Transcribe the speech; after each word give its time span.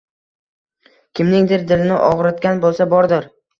Kimningdir 1.19 1.67
dilini 1.73 2.01
og`ritgan 2.09 2.67
bo`lsa 2.67 2.91
bordir 2.97 3.33